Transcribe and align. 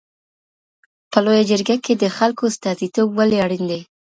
په 1.11 1.17
لویه 1.25 1.43
جرګه 1.51 1.75
کي 1.85 1.93
د 1.97 2.03
خلګو 2.15 2.43
استازیتوب 2.51 3.09
ولي 3.17 3.37
اړین 3.45 3.63
دی؟ 3.71 3.81